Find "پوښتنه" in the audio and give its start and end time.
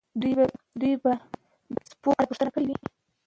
2.29-2.49